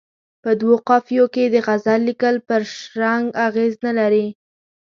[0.43, 4.27] په دوو قافیو کې د غزل لیکل پر شرنګ اغېز نه لري.